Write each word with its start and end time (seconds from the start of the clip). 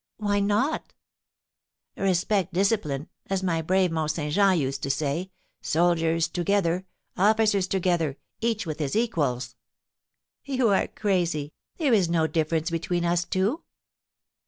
"Why 0.17 0.39
not?" 0.39 0.95
"Respect 1.95 2.53
discipline, 2.55 3.07
as 3.29 3.43
my 3.43 3.61
brave 3.61 3.91
Mont 3.91 4.09
Saint 4.09 4.33
Jean 4.33 4.57
used 4.57 4.81
to 4.81 4.89
say; 4.89 5.29
soldiers 5.61 6.27
together, 6.27 6.87
officers 7.15 7.67
together, 7.67 8.17
each 8.39 8.65
with 8.65 8.79
his 8.79 8.95
equals." 8.95 9.55
"You 10.43 10.69
are 10.69 10.87
crazy; 10.87 11.53
there 11.77 11.93
is 11.93 12.09
no 12.09 12.25
difference 12.25 12.71
between 12.71 13.05
us 13.05 13.25
two." 13.25 13.61